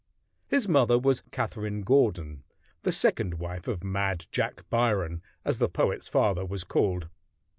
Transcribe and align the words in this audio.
His 0.47 0.67
mother 0.67 0.97
was 0.97 1.21
Catherine 1.29 1.81
Gordon, 1.83 2.41
the 2.81 2.91
second 2.91 3.35
wife 3.35 3.67
of 3.67 3.83
"Mad 3.83 4.25
Jack 4.31 4.67
Byron," 4.67 5.21
as 5.45 5.59
the 5.59 5.69
poet's 5.69 6.07
father 6.07 6.43
was 6.43 6.63
called. 6.63 7.07